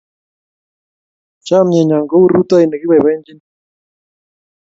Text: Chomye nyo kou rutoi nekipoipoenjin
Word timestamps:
Chomye 1.45 1.81
nyo 1.83 1.97
kou 2.09 2.29
rutoi 2.33 2.65
nekipoipoenjin 2.67 3.39